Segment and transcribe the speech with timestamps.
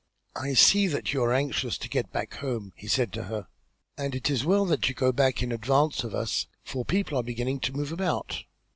[0.35, 3.45] "I see that you are anxious to get back home," he said to her.
[3.99, 7.19] "And it is as well that you go back in advance of us, for people
[7.19, 8.45] are beginning to move about.